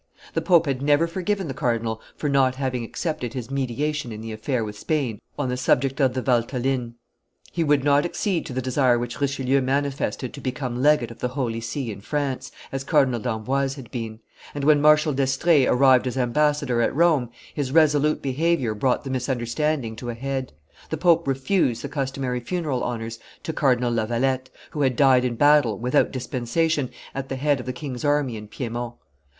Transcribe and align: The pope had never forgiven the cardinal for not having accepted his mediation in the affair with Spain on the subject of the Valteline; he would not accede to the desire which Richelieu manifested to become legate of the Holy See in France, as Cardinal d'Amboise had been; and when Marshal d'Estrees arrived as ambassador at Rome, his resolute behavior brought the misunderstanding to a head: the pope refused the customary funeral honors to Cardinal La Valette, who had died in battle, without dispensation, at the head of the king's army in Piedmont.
The 0.33 0.41
pope 0.41 0.65
had 0.65 0.81
never 0.81 1.05
forgiven 1.05 1.47
the 1.47 1.53
cardinal 1.53 2.01
for 2.15 2.27
not 2.27 2.55
having 2.55 2.83
accepted 2.83 3.33
his 3.33 3.51
mediation 3.51 4.11
in 4.11 4.19
the 4.19 4.31
affair 4.31 4.65
with 4.65 4.75
Spain 4.75 5.21
on 5.37 5.49
the 5.49 5.55
subject 5.57 5.99
of 5.99 6.15
the 6.15 6.23
Valteline; 6.23 6.95
he 7.51 7.63
would 7.63 7.83
not 7.83 8.03
accede 8.03 8.47
to 8.47 8.53
the 8.53 8.63
desire 8.63 8.97
which 8.97 9.21
Richelieu 9.21 9.61
manifested 9.61 10.33
to 10.33 10.41
become 10.41 10.81
legate 10.81 11.11
of 11.11 11.19
the 11.19 11.27
Holy 11.27 11.61
See 11.61 11.91
in 11.91 12.01
France, 12.01 12.51
as 12.71 12.83
Cardinal 12.83 13.19
d'Amboise 13.19 13.75
had 13.75 13.91
been; 13.91 14.21
and 14.55 14.63
when 14.63 14.81
Marshal 14.81 15.13
d'Estrees 15.13 15.67
arrived 15.69 16.07
as 16.07 16.17
ambassador 16.17 16.81
at 16.81 16.95
Rome, 16.95 17.29
his 17.53 17.71
resolute 17.71 18.23
behavior 18.23 18.73
brought 18.73 19.03
the 19.03 19.11
misunderstanding 19.11 19.95
to 19.97 20.09
a 20.09 20.15
head: 20.15 20.51
the 20.89 20.97
pope 20.97 21.27
refused 21.27 21.83
the 21.83 21.87
customary 21.89 22.39
funeral 22.39 22.83
honors 22.83 23.19
to 23.43 23.53
Cardinal 23.53 23.91
La 23.93 24.07
Valette, 24.07 24.49
who 24.71 24.81
had 24.81 24.95
died 24.95 25.23
in 25.23 25.35
battle, 25.35 25.77
without 25.77 26.09
dispensation, 26.11 26.89
at 27.13 27.29
the 27.29 27.35
head 27.35 27.59
of 27.59 27.67
the 27.67 27.71
king's 27.71 28.03
army 28.03 28.35
in 28.35 28.47
Piedmont. 28.47 28.95